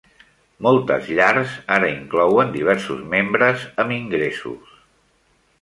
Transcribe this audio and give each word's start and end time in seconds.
Moltes 0.67 1.11
llars 1.17 1.53
ara 1.75 1.91
inclouen 1.91 2.55
diversos 2.57 3.05
membres 3.15 3.69
amb 3.85 3.97
ingressos. 4.03 4.77